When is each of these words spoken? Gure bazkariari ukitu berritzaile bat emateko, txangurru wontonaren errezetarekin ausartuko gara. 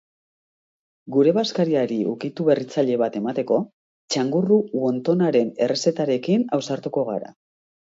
Gure 1.15 1.33
bazkariari 1.37 1.97
ukitu 2.13 2.47
berritzaile 2.47 2.97
bat 3.03 3.19
emateko, 3.21 3.61
txangurru 4.15 4.59
wontonaren 4.87 5.55
errezetarekin 5.69 6.51
ausartuko 6.61 7.09
gara. 7.15 7.33